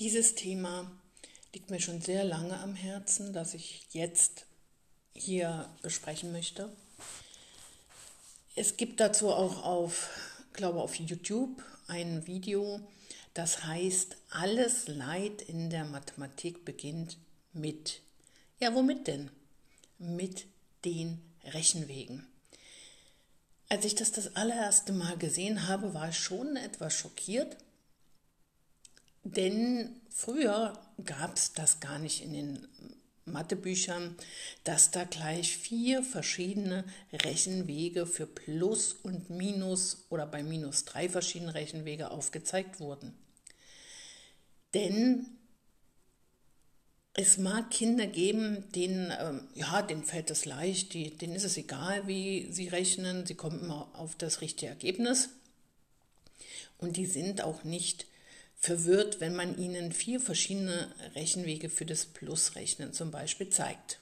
Dieses 0.00 0.34
Thema 0.34 0.90
liegt 1.52 1.70
mir 1.70 1.78
schon 1.78 2.00
sehr 2.00 2.24
lange 2.24 2.58
am 2.58 2.74
Herzen, 2.74 3.32
das 3.32 3.54
ich 3.54 3.86
jetzt 3.92 4.44
hier 5.14 5.68
besprechen 5.82 6.32
möchte. 6.32 6.68
Es 8.56 8.76
gibt 8.76 8.98
dazu 8.98 9.30
auch 9.30 9.62
auf, 9.62 10.10
glaube 10.52 10.82
auf 10.82 10.96
YouTube 10.96 11.62
ein 11.86 12.26
Video, 12.26 12.80
das 13.34 13.64
heißt, 13.64 14.16
alles 14.30 14.88
Leid 14.88 15.42
in 15.42 15.70
der 15.70 15.84
Mathematik 15.84 16.64
beginnt 16.64 17.16
mit. 17.52 18.00
Ja, 18.58 18.74
womit 18.74 19.06
denn? 19.06 19.30
Mit 19.98 20.46
den 20.84 21.20
Rechenwegen. 21.44 22.26
Als 23.68 23.84
ich 23.84 23.94
das 23.94 24.10
das 24.10 24.34
allererste 24.34 24.92
Mal 24.92 25.16
gesehen 25.18 25.68
habe, 25.68 25.94
war 25.94 26.08
ich 26.08 26.18
schon 26.18 26.56
etwas 26.56 26.94
schockiert, 26.94 27.56
denn 29.24 30.00
früher 30.10 30.78
gab 31.04 31.36
es 31.36 31.52
das 31.52 31.80
gar 31.80 31.98
nicht 31.98 32.22
in 32.22 32.32
den 32.32 32.68
Mathebüchern, 33.26 34.16
dass 34.64 34.90
da 34.90 35.04
gleich 35.04 35.56
vier 35.56 36.02
verschiedene 36.02 36.84
Rechenwege 37.12 38.06
für 38.06 38.26
Plus 38.26 38.92
und 38.92 39.30
Minus 39.30 40.04
oder 40.10 40.26
bei 40.26 40.42
Minus 40.42 40.84
drei 40.84 41.08
verschiedene 41.08 41.54
Rechenwege 41.54 42.10
aufgezeigt 42.10 42.80
wurden. 42.80 43.14
Denn 44.74 45.26
es 47.14 47.38
mag 47.38 47.70
Kinder 47.70 48.06
geben, 48.06 48.70
denen, 48.72 49.12
ähm, 49.18 49.48
ja, 49.54 49.82
denen 49.82 50.04
fällt 50.04 50.30
es 50.30 50.44
leicht, 50.44 50.92
die, 50.94 51.16
denen 51.16 51.36
ist 51.36 51.44
es 51.44 51.56
egal, 51.56 52.06
wie 52.08 52.52
sie 52.52 52.68
rechnen, 52.68 53.24
sie 53.24 53.36
kommen 53.36 53.60
immer 53.60 53.88
auf 53.94 54.16
das 54.16 54.40
richtige 54.40 54.70
Ergebnis. 54.70 55.28
Und 56.76 56.96
die 56.96 57.06
sind 57.06 57.40
auch 57.40 57.62
nicht 57.62 58.06
verwirrt, 58.64 59.20
wenn 59.20 59.36
man 59.36 59.58
ihnen 59.58 59.92
vier 59.92 60.20
verschiedene 60.20 60.90
Rechenwege 61.14 61.68
für 61.68 61.84
das 61.84 62.06
Plusrechnen 62.06 62.94
zum 62.94 63.10
Beispiel 63.10 63.50
zeigt. 63.50 63.98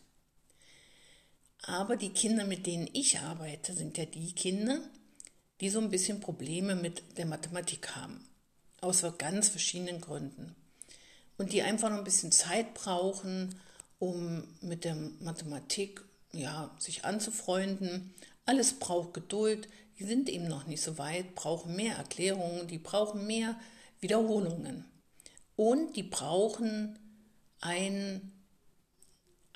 Aber 1.62 1.96
die 1.96 2.10
Kinder, 2.10 2.44
mit 2.44 2.66
denen 2.66 2.88
ich 2.92 3.18
arbeite, 3.18 3.72
sind 3.72 3.98
ja 3.98 4.04
die 4.04 4.32
Kinder, 4.32 4.80
die 5.60 5.68
so 5.68 5.80
ein 5.80 5.90
bisschen 5.90 6.20
Probleme 6.20 6.76
mit 6.76 7.02
der 7.18 7.26
Mathematik 7.26 7.96
haben. 7.96 8.24
Aus 8.80 9.04
ganz 9.18 9.48
verschiedenen 9.48 10.00
Gründen. 10.00 10.54
Und 11.38 11.52
die 11.52 11.62
einfach 11.62 11.90
noch 11.90 11.98
ein 11.98 12.04
bisschen 12.04 12.30
Zeit 12.30 12.72
brauchen, 12.74 13.56
um 13.98 14.44
mit 14.60 14.84
der 14.84 14.94
Mathematik 14.94 16.04
ja, 16.32 16.70
sich 16.78 17.04
anzufreunden. 17.04 18.14
Alles 18.44 18.74
braucht 18.74 19.14
Geduld. 19.14 19.68
Die 19.98 20.04
sind 20.04 20.28
eben 20.28 20.46
noch 20.46 20.68
nicht 20.68 20.82
so 20.82 20.98
weit, 20.98 21.34
brauchen 21.34 21.74
mehr 21.74 21.96
Erklärungen, 21.96 22.68
die 22.68 22.78
brauchen 22.78 23.26
mehr 23.26 23.56
Wiederholungen. 24.02 24.84
Und 25.56 25.96
die 25.96 26.02
brauchen 26.02 26.98
ein, 27.60 28.32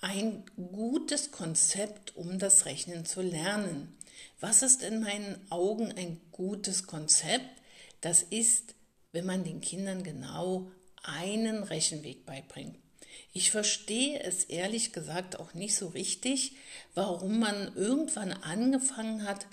ein 0.00 0.44
gutes 0.56 1.32
Konzept, 1.32 2.16
um 2.16 2.38
das 2.38 2.64
Rechnen 2.64 3.04
zu 3.04 3.20
lernen. 3.20 3.96
Was 4.40 4.62
ist 4.62 4.82
in 4.82 5.00
meinen 5.00 5.36
Augen 5.50 5.92
ein 5.92 6.20
gutes 6.30 6.86
Konzept? 6.86 7.48
Das 8.00 8.22
ist, 8.22 8.74
wenn 9.12 9.26
man 9.26 9.44
den 9.44 9.60
Kindern 9.60 10.04
genau 10.04 10.70
einen 11.02 11.62
Rechenweg 11.62 12.24
beibringt. 12.24 12.76
Ich 13.32 13.50
verstehe 13.50 14.20
es 14.20 14.44
ehrlich 14.44 14.92
gesagt 14.92 15.40
auch 15.40 15.54
nicht 15.54 15.74
so 15.74 15.88
richtig, 15.88 16.52
warum 16.94 17.38
man 17.38 17.74
irgendwann 17.74 18.32
angefangen 18.32 19.24
hat, 19.24 19.46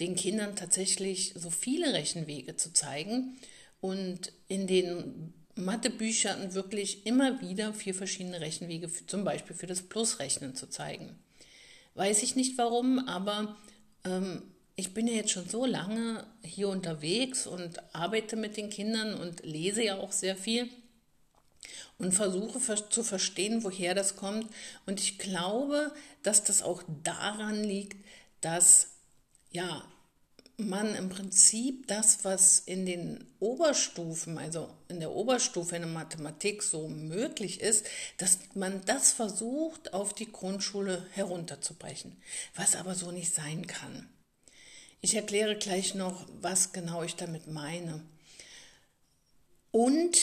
den 0.00 0.16
Kindern 0.16 0.56
tatsächlich 0.56 1.32
so 1.36 1.50
viele 1.50 1.92
Rechenwege 1.92 2.56
zu 2.56 2.72
zeigen 2.72 3.36
und 3.80 4.32
in 4.48 4.66
den 4.66 5.32
Mathebüchern 5.56 6.54
wirklich 6.54 7.06
immer 7.06 7.40
wieder 7.40 7.72
vier 7.72 7.94
verschiedene 7.94 8.40
Rechenwege, 8.40 8.90
zum 9.06 9.24
Beispiel 9.24 9.54
für 9.54 9.66
das 9.66 9.82
Plusrechnen 9.82 10.54
zu 10.54 10.68
zeigen. 10.68 11.18
Weiß 11.94 12.22
ich 12.22 12.34
nicht 12.34 12.58
warum, 12.58 12.98
aber 13.08 13.56
ähm, 14.04 14.42
ich 14.76 14.94
bin 14.94 15.06
ja 15.06 15.14
jetzt 15.14 15.30
schon 15.30 15.48
so 15.48 15.64
lange 15.64 16.26
hier 16.42 16.68
unterwegs 16.68 17.46
und 17.46 17.94
arbeite 17.94 18.36
mit 18.36 18.56
den 18.56 18.70
Kindern 18.70 19.14
und 19.14 19.44
lese 19.44 19.84
ja 19.84 19.98
auch 19.98 20.10
sehr 20.10 20.34
viel 20.34 20.68
und 21.98 22.12
versuche 22.12 22.60
zu 22.90 23.04
verstehen, 23.04 23.62
woher 23.62 23.94
das 23.94 24.16
kommt. 24.16 24.48
Und 24.86 25.00
ich 25.00 25.18
glaube, 25.18 25.92
dass 26.22 26.42
das 26.42 26.62
auch 26.62 26.82
daran 27.04 27.62
liegt, 27.62 28.04
dass 28.40 28.88
ja 29.52 29.84
man 30.56 30.94
im 30.94 31.08
Prinzip 31.08 31.86
das, 31.88 32.24
was 32.24 32.60
in 32.60 32.86
den 32.86 33.24
Oberstufen, 33.40 34.38
also 34.38 34.70
in 34.88 35.00
der 35.00 35.10
Oberstufe 35.10 35.74
in 35.76 35.82
der 35.82 35.90
Mathematik 35.90 36.62
so 36.62 36.88
möglich 36.88 37.60
ist, 37.60 37.86
dass 38.18 38.38
man 38.54 38.80
das 38.84 39.12
versucht, 39.12 39.92
auf 39.92 40.14
die 40.14 40.30
Grundschule 40.30 41.06
herunterzubrechen, 41.12 42.16
was 42.54 42.76
aber 42.76 42.94
so 42.94 43.10
nicht 43.10 43.34
sein 43.34 43.66
kann. 43.66 44.08
Ich 45.00 45.16
erkläre 45.16 45.56
gleich 45.56 45.94
noch, 45.94 46.26
was 46.40 46.72
genau 46.72 47.02
ich 47.02 47.16
damit 47.16 47.46
meine. 47.46 48.02
Und 49.70 50.16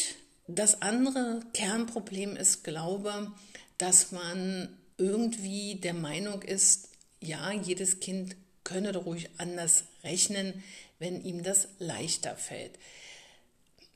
das 0.47 0.81
andere 0.81 1.41
Kernproblem 1.53 2.35
ist, 2.35 2.63
glaube, 2.63 3.31
dass 3.77 4.11
man 4.11 4.77
irgendwie 4.97 5.75
der 5.75 5.93
Meinung 5.93 6.41
ist, 6.41 6.89
ja, 7.19 7.51
jedes 7.51 7.99
Kind 7.99 8.35
könne 8.71 8.95
ruhig 8.95 9.29
anders 9.37 9.85
rechnen, 10.03 10.63
wenn 10.99 11.23
ihm 11.23 11.43
das 11.43 11.67
leichter 11.79 12.35
fällt. 12.35 12.71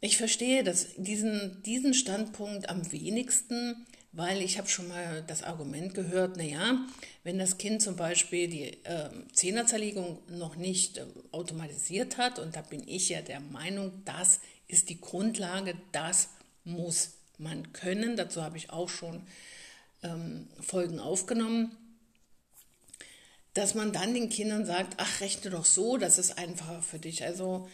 Ich 0.02 0.18
verstehe 0.18 0.64
das, 0.64 0.88
diesen, 0.98 1.62
diesen 1.64 1.94
Standpunkt 1.94 2.70
am 2.70 2.92
wenigsten, 2.92 3.86
weil 4.12 4.42
ich 4.42 4.58
habe 4.58 4.68
schon 4.68 4.88
mal 4.88 5.24
das 5.28 5.44
Argument 5.44 5.94
gehört, 5.94 6.38
naja, 6.38 6.86
wenn 7.24 7.40
das 7.40 7.58
Kind 7.58 7.82
zum 7.82 7.96
Beispiel 7.96 8.48
die 8.48 8.84
äh, 8.84 9.10
Zehnerzerlegung 9.34 10.20
noch 10.30 10.56
nicht 10.56 10.98
äh, 10.98 11.06
automatisiert 11.32 12.18
hat, 12.18 12.40
und 12.40 12.56
da 12.56 12.62
bin 12.62 12.88
ich 12.88 13.10
ja 13.10 13.22
der 13.22 13.40
Meinung, 13.40 13.92
das 14.06 14.40
ist 14.68 14.90
die 14.90 15.00
Grundlage, 15.00 15.76
das 15.92 16.30
muss 16.64 17.12
man 17.38 17.74
können. 17.74 18.16
Dazu 18.16 18.42
habe 18.42 18.58
ich 18.58 18.70
auch 18.70 18.90
schon 18.90 19.22
ähm, 20.04 20.48
Folgen 20.62 21.00
aufgenommen 21.00 21.76
dass 23.56 23.74
man 23.74 23.94
dann 23.94 24.14
den 24.14 24.30
Kindern 24.30 24.66
sagt, 24.66 24.96
ach, 24.98 25.22
rechne 25.22 25.50
doch 25.50 25.64
so, 25.64 25.96
das 25.98 26.18
ist 26.18 26.38
einfacher 26.38 26.82
für 26.82 27.00
dich. 27.00 27.24
Also, 27.24 27.70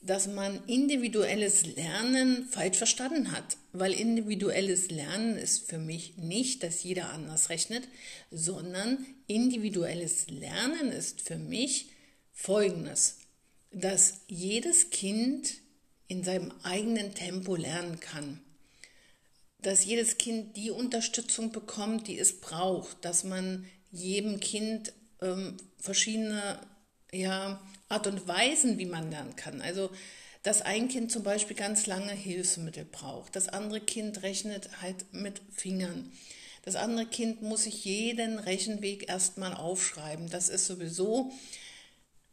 dass 0.00 0.26
man 0.26 0.64
individuelles 0.66 1.66
Lernen 1.76 2.46
falsch 2.50 2.78
verstanden 2.78 3.30
hat. 3.30 3.58
Weil 3.72 3.92
individuelles 3.92 4.90
Lernen 4.90 5.36
ist 5.36 5.68
für 5.68 5.76
mich 5.76 6.16
nicht, 6.16 6.62
dass 6.62 6.82
jeder 6.82 7.10
anders 7.10 7.50
rechnet, 7.50 7.86
sondern 8.30 9.04
individuelles 9.26 10.26
Lernen 10.30 10.90
ist 10.90 11.20
für 11.20 11.36
mich 11.36 11.90
Folgendes, 12.32 13.18
dass 13.72 14.22
jedes 14.26 14.88
Kind 14.88 15.52
in 16.08 16.24
seinem 16.24 16.50
eigenen 16.62 17.14
Tempo 17.14 17.56
lernen 17.56 18.00
kann. 18.00 18.40
Dass 19.58 19.84
jedes 19.84 20.16
Kind 20.16 20.56
die 20.56 20.70
Unterstützung 20.70 21.52
bekommt, 21.52 22.08
die 22.08 22.18
es 22.18 22.40
braucht, 22.40 23.04
dass 23.04 23.22
man 23.24 23.66
jedem 23.94 24.40
Kind 24.40 24.92
ähm, 25.22 25.56
verschiedene 25.78 26.58
ja, 27.12 27.60
Art 27.88 28.06
und 28.06 28.26
Weisen, 28.26 28.78
wie 28.78 28.86
man 28.86 29.10
lernen 29.10 29.36
kann. 29.36 29.60
Also, 29.60 29.90
dass 30.42 30.62
ein 30.62 30.88
Kind 30.88 31.10
zum 31.10 31.22
Beispiel 31.22 31.56
ganz 31.56 31.86
lange 31.86 32.12
Hilfsmittel 32.12 32.84
braucht, 32.84 33.34
das 33.34 33.48
andere 33.48 33.80
Kind 33.80 34.22
rechnet 34.22 34.82
halt 34.82 35.12
mit 35.12 35.40
Fingern. 35.50 36.12
Das 36.62 36.76
andere 36.76 37.06
Kind 37.06 37.42
muss 37.42 37.64
sich 37.64 37.84
jeden 37.84 38.38
Rechenweg 38.38 39.08
erstmal 39.08 39.54
aufschreiben. 39.54 40.28
Das 40.30 40.48
ist 40.48 40.66
sowieso 40.66 41.30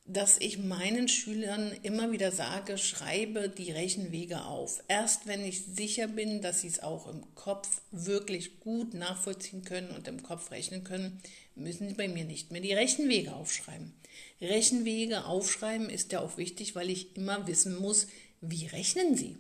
dass 0.05 0.37
ich 0.39 0.57
meinen 0.57 1.07
Schülern 1.07 1.71
immer 1.83 2.11
wieder 2.11 2.31
sage, 2.31 2.77
schreibe 2.77 3.49
die 3.49 3.71
Rechenwege 3.71 4.43
auf. 4.43 4.83
Erst 4.87 5.27
wenn 5.27 5.45
ich 5.45 5.63
sicher 5.65 6.07
bin, 6.07 6.41
dass 6.41 6.61
sie 6.61 6.67
es 6.67 6.81
auch 6.81 7.07
im 7.07 7.23
Kopf 7.35 7.81
wirklich 7.91 8.59
gut 8.59 8.93
nachvollziehen 8.93 9.63
können 9.63 9.91
und 9.91 10.07
im 10.07 10.23
Kopf 10.23 10.51
rechnen 10.51 10.83
können, 10.83 11.21
müssen 11.55 11.87
sie 11.87 11.93
bei 11.93 12.07
mir 12.07 12.25
nicht 12.25 12.51
mehr 12.51 12.61
die 12.61 12.73
Rechenwege 12.73 13.33
aufschreiben. 13.33 13.93
Rechenwege 14.41 15.25
aufschreiben 15.25 15.89
ist 15.89 16.11
ja 16.11 16.19
auch 16.19 16.37
wichtig, 16.37 16.75
weil 16.75 16.89
ich 16.89 17.15
immer 17.15 17.47
wissen 17.47 17.77
muss, 17.77 18.07
wie 18.41 18.65
rechnen 18.65 19.15
sie. 19.15 19.37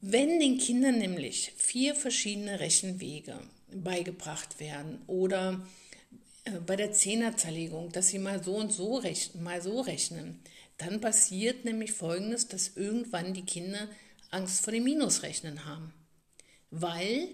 Wenn 0.00 0.40
den 0.40 0.58
Kindern 0.58 0.98
nämlich 0.98 1.52
vier 1.56 1.94
verschiedene 1.94 2.60
Rechenwege 2.60 3.38
beigebracht 3.72 4.60
werden 4.60 5.02
oder 5.06 5.66
bei 6.66 6.76
der 6.76 6.92
Zehnerzerlegung, 6.92 7.92
dass 7.92 8.08
sie 8.08 8.18
mal 8.18 8.42
so 8.42 8.56
und 8.56 8.72
so 8.72 8.96
rechnen, 8.96 9.42
mal 9.42 9.62
so 9.62 9.80
rechnen, 9.80 10.40
dann 10.78 11.00
passiert 11.00 11.64
nämlich 11.64 11.92
Folgendes, 11.92 12.48
dass 12.48 12.76
irgendwann 12.76 13.34
die 13.34 13.44
Kinder 13.44 13.88
Angst 14.30 14.62
vor 14.62 14.72
dem 14.72 14.84
Minusrechnen 14.84 15.64
haben. 15.64 15.92
Weil 16.70 17.28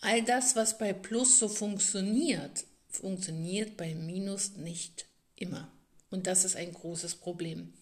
all 0.00 0.22
das, 0.22 0.56
was 0.56 0.78
bei 0.78 0.92
Plus 0.92 1.38
so 1.38 1.48
funktioniert, 1.48 2.64
funktioniert 2.88 3.76
bei 3.76 3.94
Minus 3.94 4.56
nicht 4.56 5.06
immer. 5.36 5.70
Und 6.10 6.26
das 6.26 6.44
ist 6.44 6.56
ein 6.56 6.72
großes 6.72 7.16
Problem. 7.16 7.72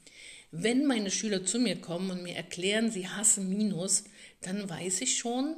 Wenn 0.50 0.86
meine 0.86 1.10
Schüler 1.10 1.44
zu 1.44 1.58
mir 1.58 1.80
kommen 1.80 2.10
und 2.10 2.22
mir 2.22 2.34
erklären, 2.34 2.90
sie 2.90 3.08
hassen 3.08 3.48
Minus, 3.48 4.04
dann 4.40 4.68
weiß 4.68 5.00
ich 5.00 5.18
schon, 5.18 5.56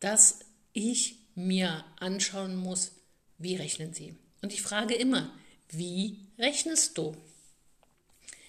dass 0.00 0.40
ich 0.72 1.16
mir 1.34 1.84
anschauen 1.98 2.56
muss, 2.56 2.92
wie 3.38 3.56
rechnen 3.56 3.94
sie. 3.94 4.14
Und 4.42 4.52
ich 4.52 4.62
frage 4.62 4.94
immer, 4.94 5.32
wie 5.70 6.18
rechnest 6.38 6.96
du? 6.98 7.16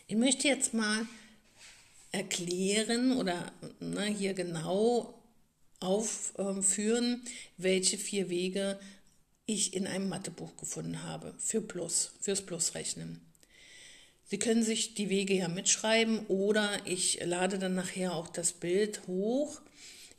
Ich 0.08 0.16
möchte 0.16 0.48
jetzt 0.48 0.74
mal 0.74 1.08
erklären 2.12 3.18
oder 3.18 3.52
na, 3.80 4.04
hier 4.04 4.34
genau 4.34 5.14
aufführen, 5.80 7.22
welche 7.58 7.98
vier 7.98 8.30
Wege 8.30 8.80
ich 9.46 9.74
in 9.74 9.88
einem 9.88 10.10
Mathebuch 10.10 10.56
gefunden 10.58 11.04
habe 11.04 11.34
für 11.38 11.62
Plus, 11.62 12.12
fürs 12.20 12.46
Plusrechnen. 12.46 13.22
Sie 14.26 14.40
können 14.40 14.64
sich 14.64 14.94
die 14.94 15.10
Wege 15.10 15.34
ja 15.34 15.48
mitschreiben 15.48 16.26
oder 16.28 16.86
ich 16.86 17.20
lade 17.24 17.60
dann 17.60 17.76
nachher 17.76 18.14
auch 18.14 18.28
das 18.28 18.52
Bild 18.52 19.08
hoch. 19.08 19.62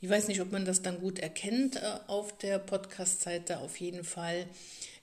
Ich 0.01 0.09
weiß 0.09 0.29
nicht, 0.29 0.39
ob 0.39 0.51
man 0.51 0.63
das 0.63 0.81
dann 0.81 1.01
gut 1.01 1.19
erkennt 1.19 1.75
äh, 1.75 1.99
auf 2.07 2.37
der 2.37 2.57
Podcast-Seite. 2.57 3.59
Auf 3.59 3.77
jeden 3.81 4.05
Fall, 4.05 4.47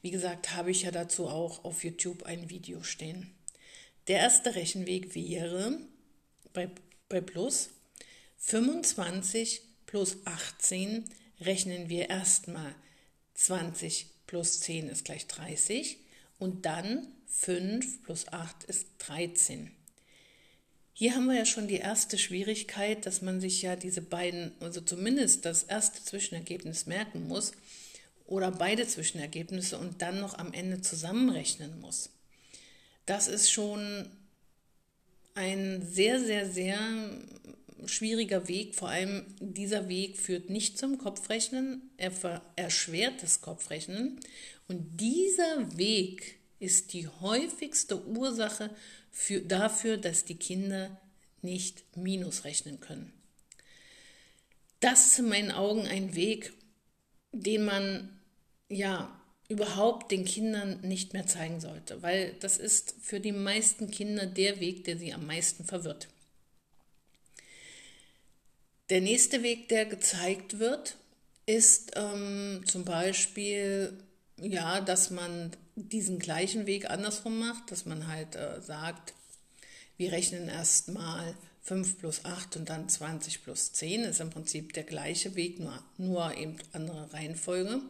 wie 0.00 0.10
gesagt, 0.10 0.54
habe 0.54 0.70
ich 0.70 0.82
ja 0.82 0.90
dazu 0.90 1.28
auch 1.28 1.64
auf 1.64 1.84
YouTube 1.84 2.22
ein 2.22 2.48
Video 2.48 2.82
stehen. 2.82 3.30
Der 4.08 4.20
erste 4.20 4.54
Rechenweg 4.54 5.14
wäre 5.14 5.78
bei, 6.54 6.70
bei 7.10 7.20
Plus 7.20 7.68
25 8.38 9.62
plus 9.84 10.18
18 10.24 11.04
rechnen 11.40 11.88
wir 11.90 12.08
erstmal 12.08 12.74
20 13.34 14.06
plus 14.26 14.60
10 14.60 14.88
ist 14.88 15.04
gleich 15.04 15.26
30 15.26 15.98
und 16.38 16.64
dann 16.64 17.06
5 17.26 18.02
plus 18.02 18.28
8 18.28 18.64
ist 18.64 18.86
13. 18.98 19.72
Hier 20.98 21.14
haben 21.14 21.26
wir 21.26 21.34
ja 21.34 21.44
schon 21.44 21.68
die 21.68 21.76
erste 21.76 22.16
Schwierigkeit, 22.16 23.04
dass 23.04 23.20
man 23.20 23.38
sich 23.38 23.60
ja 23.60 23.76
diese 23.76 24.00
beiden, 24.00 24.52
also 24.60 24.80
zumindest 24.80 25.44
das 25.44 25.62
erste 25.62 26.02
Zwischenergebnis 26.02 26.86
merken 26.86 27.28
muss 27.28 27.52
oder 28.24 28.50
beide 28.50 28.86
Zwischenergebnisse 28.86 29.76
und 29.76 30.00
dann 30.00 30.20
noch 30.20 30.38
am 30.38 30.54
Ende 30.54 30.80
zusammenrechnen 30.80 31.78
muss. 31.82 32.08
Das 33.04 33.28
ist 33.28 33.50
schon 33.50 34.08
ein 35.34 35.86
sehr, 35.86 36.18
sehr, 36.18 36.48
sehr 36.50 36.80
schwieriger 37.84 38.48
Weg. 38.48 38.74
Vor 38.74 38.88
allem 38.88 39.26
dieser 39.38 39.90
Weg 39.90 40.16
führt 40.16 40.48
nicht 40.48 40.78
zum 40.78 40.96
Kopfrechnen, 40.96 41.90
er 41.98 42.40
erschwert 42.56 43.22
das 43.22 43.42
Kopfrechnen. 43.42 44.18
Und 44.66 44.98
dieser 44.98 45.76
Weg 45.76 46.36
ist 46.58 46.94
die 46.94 47.06
häufigste 47.06 48.02
Ursache 48.06 48.70
für, 49.16 49.40
dafür, 49.40 49.96
dass 49.96 50.26
die 50.26 50.36
Kinder 50.36 51.00
nicht 51.40 51.84
Minus 51.96 52.44
rechnen 52.44 52.80
können. 52.80 53.14
Das 54.80 55.06
ist 55.06 55.18
in 55.18 55.30
meinen 55.30 55.50
Augen 55.50 55.86
ein 55.86 56.14
Weg, 56.14 56.52
den 57.32 57.64
man 57.64 58.20
ja 58.68 59.18
überhaupt 59.48 60.12
den 60.12 60.26
Kindern 60.26 60.80
nicht 60.82 61.14
mehr 61.14 61.26
zeigen 61.26 61.60
sollte, 61.60 62.02
weil 62.02 62.34
das 62.40 62.58
ist 62.58 62.94
für 63.00 63.18
die 63.18 63.32
meisten 63.32 63.90
Kinder 63.90 64.26
der 64.26 64.60
Weg, 64.60 64.84
der 64.84 64.98
sie 64.98 65.14
am 65.14 65.26
meisten 65.26 65.64
verwirrt. 65.64 66.08
Der 68.90 69.00
nächste 69.00 69.42
Weg, 69.42 69.68
der 69.70 69.86
gezeigt 69.86 70.58
wird, 70.58 70.96
ist 71.46 71.92
ähm, 71.96 72.64
zum 72.66 72.84
Beispiel, 72.84 73.96
ja, 74.36 74.82
dass 74.82 75.10
man 75.10 75.52
diesen 75.76 76.18
gleichen 76.18 76.66
Weg 76.66 76.90
andersrum 76.90 77.38
macht, 77.38 77.70
dass 77.70 77.84
man 77.84 78.08
halt 78.08 78.34
äh, 78.34 78.60
sagt, 78.60 79.14
wir 79.98 80.12
rechnen 80.12 80.48
erstmal 80.48 81.34
5 81.62 81.98
plus 81.98 82.24
8 82.24 82.56
und 82.56 82.68
dann 82.68 82.88
20 82.88 83.42
plus 83.44 83.72
10, 83.72 84.04
ist 84.04 84.20
im 84.20 84.30
Prinzip 84.30 84.72
der 84.72 84.84
gleiche 84.84 85.34
Weg, 85.34 85.60
nur, 85.60 85.82
nur 85.98 86.36
eben 86.36 86.56
andere 86.72 87.12
Reihenfolge. 87.12 87.80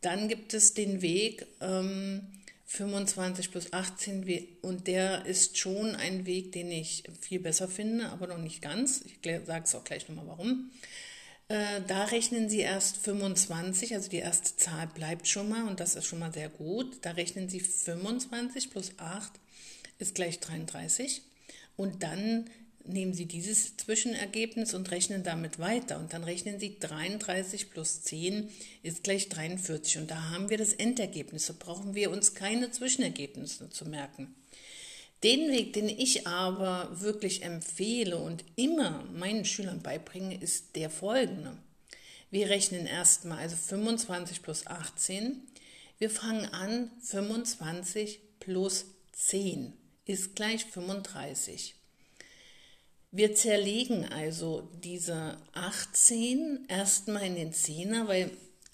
Dann 0.00 0.28
gibt 0.28 0.54
es 0.54 0.74
den 0.74 1.02
Weg 1.02 1.46
ähm, 1.60 2.26
25 2.66 3.50
plus 3.50 3.72
18 3.72 4.58
und 4.62 4.86
der 4.86 5.26
ist 5.26 5.58
schon 5.58 5.94
ein 5.96 6.26
Weg, 6.26 6.52
den 6.52 6.70
ich 6.70 7.04
viel 7.20 7.40
besser 7.40 7.68
finde, 7.68 8.08
aber 8.10 8.26
noch 8.26 8.38
nicht 8.38 8.62
ganz. 8.62 9.02
Ich 9.06 9.18
sage 9.46 9.64
es 9.64 9.74
auch 9.74 9.84
gleich 9.84 10.08
nochmal 10.08 10.26
warum. 10.26 10.70
Äh, 11.48 11.80
da 11.86 12.04
rechnen 12.04 12.48
Sie 12.48 12.60
erst 12.60 12.96
25, 12.96 13.94
also 13.94 14.08
die 14.08 14.18
erste 14.18 14.56
Zahl 14.56 14.88
bleibt 14.88 15.28
schon 15.28 15.48
mal 15.48 15.68
und 15.68 15.78
das 15.78 15.94
ist 15.94 16.06
schon 16.06 16.18
mal 16.18 16.32
sehr 16.32 16.48
gut. 16.48 16.98
Da 17.02 17.12
rechnen 17.12 17.48
Sie 17.48 17.60
25 17.60 18.70
plus 18.70 18.92
8 18.98 19.32
ist 19.98 20.14
gleich 20.14 20.40
33 20.40 21.22
und 21.76 22.02
dann 22.02 22.50
nehmen 22.88 23.14
Sie 23.14 23.26
dieses 23.26 23.76
Zwischenergebnis 23.76 24.74
und 24.74 24.90
rechnen 24.90 25.22
damit 25.22 25.58
weiter. 25.58 25.98
Und 25.98 26.12
dann 26.12 26.24
rechnen 26.24 26.58
Sie 26.58 26.78
33 26.78 27.70
plus 27.70 28.02
10 28.02 28.48
ist 28.82 29.02
gleich 29.02 29.28
43. 29.28 29.98
Und 29.98 30.10
da 30.10 30.30
haben 30.30 30.50
wir 30.50 30.58
das 30.58 30.72
Endergebnis. 30.72 31.46
Da 31.46 31.54
brauchen 31.58 31.94
wir 31.94 32.10
uns 32.10 32.34
keine 32.34 32.70
Zwischenergebnisse 32.70 33.70
zu 33.70 33.86
merken. 33.86 34.34
Den 35.22 35.50
Weg, 35.50 35.72
den 35.72 35.88
ich 35.88 36.26
aber 36.26 37.00
wirklich 37.00 37.42
empfehle 37.42 38.18
und 38.18 38.44
immer 38.54 39.04
meinen 39.12 39.44
Schülern 39.44 39.82
beibringe, 39.82 40.40
ist 40.40 40.76
der 40.76 40.90
folgende. 40.90 41.56
Wir 42.30 42.50
rechnen 42.50 42.86
erstmal, 42.86 43.38
also 43.38 43.56
25 43.56 44.42
plus 44.42 44.66
18. 44.66 45.42
Wir 45.98 46.10
fangen 46.10 46.46
an, 46.46 46.90
25 47.02 48.20
plus 48.40 48.86
10 49.12 49.72
ist 50.06 50.36
gleich 50.36 50.64
35. 50.64 51.74
Wir 53.10 53.34
zerlegen 53.34 54.04
also 54.06 54.68
diese 54.82 55.36
18 55.52 56.66
erstmal 56.68 57.26
in 57.26 57.34
den 57.34 57.52
Zehner, 57.52 58.08
weil 58.08 58.30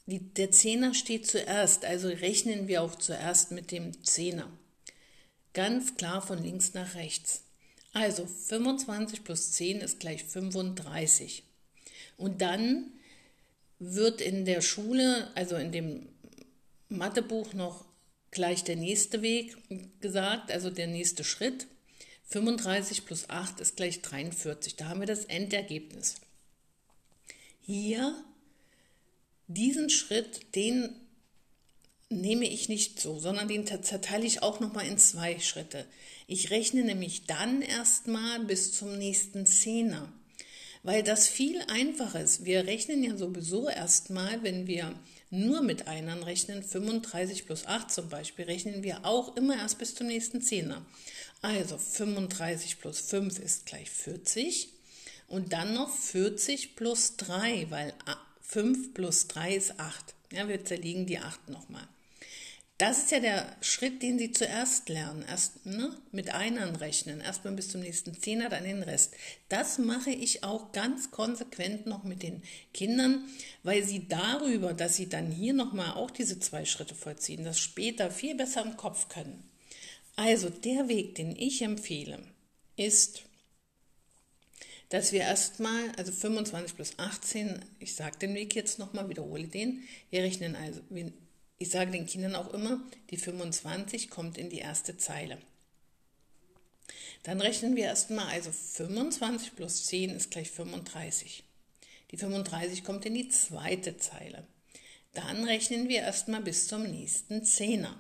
die, 0.07 0.19
der 0.19 0.51
Zehner 0.51 0.95
steht 0.95 1.27
zuerst, 1.27 1.85
also 1.85 2.09
rechnen 2.09 2.69
wir 2.69 2.83
auch 2.83 2.97
zuerst 2.97 3.51
mit 3.51 3.71
dem 3.71 4.05
Zehner. 4.05 4.51
Ganz 5.53 5.97
klar 5.97 6.23
von 6.23 6.43
links 6.43 6.75
nach 6.75 6.95
rechts. 6.95 7.43
Also 7.93 8.27
25 8.27 9.23
plus 9.25 9.53
10 9.53 9.81
ist 9.81 10.01
gleich 10.01 10.25
35. 10.25 11.43
Und 12.17 12.41
dann 12.41 12.93
wird 13.79 14.21
in 14.21 14.45
der 14.45 14.61
Schule, 14.61 15.31
also 15.35 15.57
in 15.57 15.73
dem 15.73 16.09
Mathebuch 16.89 17.53
noch 17.53 17.85
gleich 18.31 18.65
der 18.65 18.77
nächste 18.77 19.23
Weg 19.23 19.57
gesagt, 20.01 20.51
also 20.51 20.71
der 20.71 20.87
nächste 20.87 21.25
Schritt. 21.25 21.67
35 22.25 23.05
plus 23.05 23.29
8 23.29 23.61
ist 23.61 23.77
gleich 23.77 24.01
43. 24.01 24.77
Da 24.77 24.89
haben 24.89 25.01
wir 25.01 25.07
das 25.07 25.27
Endergebnis. 25.27 26.17
Hier, 27.61 28.25
diesen 29.49 29.91
Schritt, 29.91 30.55
den 30.55 30.95
nehme 32.13 32.47
ich 32.47 32.69
nicht 32.69 33.01
so, 33.01 33.19
sondern 33.19 33.49
den 33.49 33.67
zerteile 33.67 34.27
ich 34.27 34.43
auch 34.43 34.61
nochmal 34.61 34.87
in 34.87 34.99
zwei 34.99 35.39
Schritte. 35.41 35.87
Ich 36.27 36.51
rechne 36.51 36.85
nämlich 36.85 37.27
dann 37.27 37.63
erstmal 37.63 38.41
bis 38.41 38.73
zum 38.73 38.97
nächsten 38.97 39.47
Zehner, 39.47 40.13
weil 40.83 41.03
das 41.03 41.29
viel 41.29 41.61
einfacher 41.69 42.21
ist. 42.21 42.45
Wir 42.45 42.67
rechnen 42.67 43.03
ja 43.03 43.17
sowieso 43.17 43.69
erstmal, 43.69 44.43
wenn 44.43 44.67
wir 44.67 44.95
nur 45.31 45.63
mit 45.63 45.89
Einern 45.89 46.23
rechnen, 46.23 46.63
35 46.63 47.47
plus 47.47 47.67
8 47.67 47.91
zum 47.91 48.09
Beispiel, 48.11 48.45
rechnen 48.45 48.83
wir 48.83 49.05
auch 49.05 49.37
immer 49.37 49.57
erst 49.57 49.79
bis 49.79 49.95
zum 49.95 50.07
nächsten 50.07 50.43
Zehner. 50.43 50.85
Also 51.41 51.79
35 51.79 52.79
plus 52.81 53.01
5 53.01 53.39
ist 53.39 53.67
gleich 53.67 53.91
40 53.91 54.69
und 55.29 55.55
dann 55.55 55.73
noch 55.73 55.91
40 55.91 56.77
plus 56.77 57.17
3, 57.17 57.67
weil 57.71 57.95
5 58.43 58.93
plus 58.93 59.29
3 59.29 59.55
ist 59.55 59.81
8. 59.81 60.15
Ja, 60.33 60.49
wir 60.49 60.65
zerlegen 60.65 61.07
die 61.07 61.19
8 61.19 61.49
nochmal. 61.49 61.89
Das 62.83 63.05
ist 63.05 63.13
ja 63.13 63.21
der 63.21 63.47
Schritt, 63.61 64.03
den 64.03 64.19
Sie 64.19 64.33
zuerst 64.33 64.89
lernen. 64.89 65.25
Erst 65.29 65.65
ne, 65.65 65.97
mit 66.11 66.35
Einern 66.35 66.75
rechnen, 66.75 67.21
erstmal 67.21 67.55
bis 67.55 67.69
zum 67.69 67.81
nächsten 67.81 68.13
Zehner, 68.13 68.49
dann 68.49 68.65
den 68.65 68.83
Rest. 68.83 69.15
Das 69.49 69.79
mache 69.79 70.11
ich 70.11 70.43
auch 70.43 70.73
ganz 70.73 71.13
konsequent 71.13 71.87
noch 71.87 72.03
mit 72.03 72.25
den 72.25 72.43
Kindern, 72.75 73.23
weil 73.63 73.85
sie 73.85 74.09
darüber, 74.09 74.75
dass 74.75 74.97
sie 74.97 75.09
dann 75.09 75.31
hier 75.31 75.53
nochmal 75.53 75.93
auch 75.93 76.11
diese 76.11 76.41
zwei 76.41 76.65
Schritte 76.65 76.97
vollziehen, 76.97 77.45
das 77.45 77.61
später 77.61 78.11
viel 78.11 78.35
besser 78.35 78.65
im 78.65 78.77
Kopf 78.77 79.09
können. 79.09 79.49
Also 80.17 80.51
der 80.51 80.89
Weg, 80.89 81.15
den 81.15 81.37
ich 81.37 81.63
empfehle, 81.63 82.19
ist, 82.75 83.23
dass 84.89 85.13
wir 85.13 85.21
erstmal, 85.21 85.93
also 85.97 86.11
25 86.11 86.75
plus 86.75 86.95
18, 86.97 87.65
ich 87.79 87.95
sage 87.95 88.19
den 88.19 88.35
Weg 88.35 88.57
jetzt 88.57 88.81
nochmal, 88.81 89.09
wiederhole 89.09 89.47
den, 89.47 89.85
wir 90.11 90.25
rechnen 90.25 90.57
also, 90.57 90.81
ich 91.63 91.71
sage 91.71 91.91
den 91.93 92.07
Kindern 92.07 92.35
auch 92.35 92.53
immer, 92.53 92.81
die 93.11 93.17
25 93.17 94.11
kommt 94.11 94.37
in 94.39 94.51
die 94.51 94.59
erste 94.59 94.97
Zeile. 94.97 95.39
Dann 97.23 97.41
rechnen 97.41 97.77
wir 97.77 97.85
erstmal, 97.85 98.27
also 98.27 98.51
25 98.51 99.55
plus 99.55 99.87
10 99.87 100.11
ist 100.11 100.31
gleich 100.31 100.51
35. 100.51 101.45
Die 102.11 102.17
35 102.17 102.83
kommt 102.83 103.07
in 103.07 103.15
die 103.15 103.29
zweite 103.29 103.97
Zeile. 103.97 104.47
Dann 105.15 105.45
rechnen 105.45 105.89
wir 105.89 106.01
erstmal 106.01 106.43
bis 106.43 106.67
zum 106.67 106.83
nächsten 106.83 107.45
Zehner. 107.45 107.97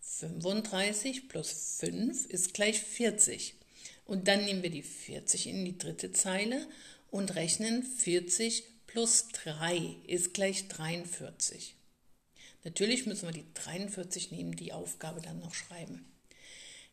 35 0.00 1.28
plus 1.28 1.76
5 1.78 2.26
ist 2.26 2.52
gleich 2.52 2.80
40. 2.80 3.54
Und 4.06 4.26
dann 4.26 4.44
nehmen 4.44 4.62
wir 4.62 4.70
die 4.70 4.82
40 4.82 5.46
in 5.46 5.64
die 5.64 5.78
dritte 5.78 6.12
Zeile 6.12 6.66
und 7.10 7.36
rechnen 7.36 7.82
40 7.82 8.64
plus 8.86 9.28
3 9.28 9.96
ist 10.06 10.34
gleich 10.34 10.66
43. 10.68 11.76
Natürlich 12.64 13.06
müssen 13.06 13.28
wir 13.28 13.32
die 13.32 13.46
43 13.54 14.30
nehmen, 14.32 14.56
die 14.56 14.72
Aufgabe 14.72 15.20
dann 15.20 15.38
noch 15.38 15.54
schreiben. 15.54 16.04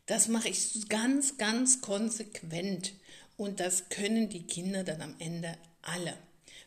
Das 0.06 0.28
mache 0.28 0.48
ich 0.48 0.88
ganz, 0.88 1.36
ganz 1.36 1.80
konsequent 1.80 2.94
und 3.36 3.60
das 3.60 3.88
können 3.88 4.28
die 4.28 4.46
Kinder 4.46 4.84
dann 4.84 5.02
am 5.02 5.16
Ende 5.18 5.56
alle. 5.82 6.16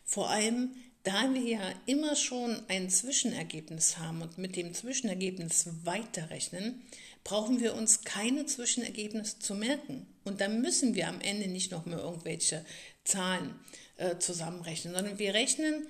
Vor 0.04 0.28
allem, 0.30 0.72
da 1.02 1.32
wir 1.32 1.40
ja 1.40 1.74
immer 1.86 2.14
schon 2.16 2.62
ein 2.68 2.90
Zwischenergebnis 2.90 3.96
haben 3.96 4.20
und 4.20 4.36
mit 4.36 4.56
dem 4.56 4.74
Zwischenergebnis 4.74 5.68
weiterrechnen, 5.84 6.82
brauchen 7.24 7.60
wir 7.60 7.74
uns 7.74 8.02
keine 8.02 8.44
Zwischenergebnisse 8.44 9.38
zu 9.38 9.54
merken. 9.54 10.06
Und 10.24 10.42
da 10.42 10.48
müssen 10.48 10.94
wir 10.94 11.08
am 11.08 11.20
Ende 11.20 11.48
nicht 11.48 11.70
noch 11.70 11.86
mehr 11.86 11.98
irgendwelche 11.98 12.64
Zahlen 13.04 13.54
äh, 13.96 14.18
zusammenrechnen, 14.18 14.94
sondern 14.94 15.18
wir 15.18 15.32
rechnen 15.32 15.86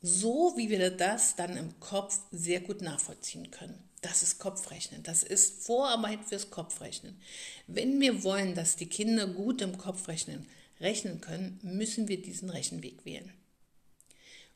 so, 0.00 0.54
wie 0.56 0.70
wir 0.70 0.90
das 0.90 1.36
dann 1.36 1.56
im 1.56 1.80
Kopf 1.80 2.20
sehr 2.30 2.60
gut 2.60 2.82
nachvollziehen 2.82 3.50
können. 3.50 3.82
Das 4.00 4.22
ist 4.22 4.38
Kopfrechnen. 4.38 5.02
Das 5.02 5.22
ist 5.24 5.64
Vorarbeit 5.64 6.24
fürs 6.24 6.50
Kopfrechnen. 6.50 7.20
Wenn 7.66 8.00
wir 8.00 8.22
wollen, 8.22 8.54
dass 8.54 8.76
die 8.76 8.86
Kinder 8.86 9.26
gut 9.26 9.60
im 9.60 9.76
Kopfrechnen 9.76 10.46
rechnen 10.80 11.20
können, 11.20 11.58
müssen 11.62 12.06
wir 12.06 12.22
diesen 12.22 12.50
Rechenweg 12.50 13.04
wählen. 13.04 13.32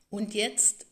Und 0.09 0.33
jetzt 0.33 0.85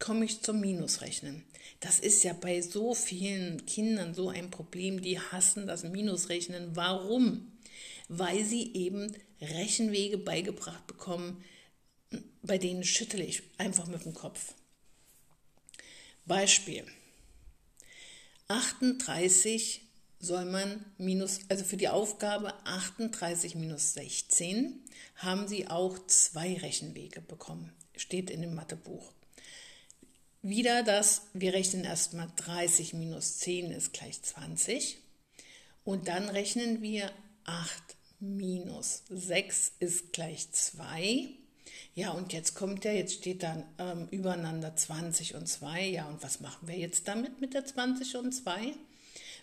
komme 0.00 0.24
ich 0.24 0.42
zum 0.42 0.60
Minusrechnen. 0.60 1.44
Das 1.78 2.00
ist 2.00 2.24
ja 2.24 2.32
bei 2.32 2.60
so 2.60 2.94
vielen 2.94 3.64
Kindern 3.66 4.14
so 4.14 4.30
ein 4.30 4.50
Problem, 4.50 5.00
die 5.00 5.20
hassen 5.20 5.66
das 5.66 5.84
Minusrechnen. 5.84 6.74
Warum? 6.74 7.52
Weil 8.08 8.44
sie 8.44 8.74
eben 8.74 9.14
Rechenwege 9.40 10.18
beigebracht 10.18 10.86
bekommen, 10.86 11.44
bei 12.42 12.58
denen 12.58 12.84
schüttle 12.84 13.24
ich 13.24 13.42
einfach 13.58 13.86
mit 13.86 14.04
dem 14.04 14.14
Kopf. 14.14 14.54
Beispiel. 16.26 16.84
38 18.48 19.82
soll 20.18 20.44
man 20.44 20.84
minus, 20.98 21.40
also 21.48 21.64
für 21.64 21.76
die 21.76 21.88
Aufgabe 21.88 22.54
38 22.64 23.54
minus 23.54 23.94
16 23.94 24.82
haben 25.16 25.48
Sie 25.48 25.68
auch 25.68 25.98
zwei 26.06 26.54
Rechenwege 26.54 27.20
bekommen. 27.20 27.72
Steht 27.96 28.30
in 28.30 28.42
dem 28.42 28.54
Mathebuch. 28.54 29.12
Wieder 30.42 30.82
das, 30.82 31.22
wir 31.32 31.54
rechnen 31.54 31.84
erstmal 31.84 32.30
30 32.36 32.94
minus 32.94 33.38
10 33.38 33.70
ist 33.70 33.92
gleich 33.92 34.20
20. 34.20 34.98
Und 35.84 36.08
dann 36.08 36.28
rechnen 36.28 36.82
wir 36.82 37.10
8 37.44 37.96
minus 38.20 39.02
6 39.08 39.72
ist 39.80 40.12
gleich 40.12 40.50
2. 40.50 41.28
Ja, 41.94 42.10
und 42.10 42.32
jetzt 42.32 42.54
kommt 42.54 42.84
der, 42.84 42.94
jetzt 42.94 43.14
steht 43.14 43.42
dann 43.42 43.64
ähm, 43.78 44.08
übereinander 44.10 44.74
20 44.74 45.34
und 45.34 45.46
2. 45.46 45.86
Ja, 45.86 46.06
und 46.06 46.22
was 46.22 46.40
machen 46.40 46.66
wir 46.66 46.76
jetzt 46.76 47.06
damit 47.06 47.40
mit 47.40 47.54
der 47.54 47.64
20 47.64 48.16
und 48.16 48.32
2? 48.32 48.74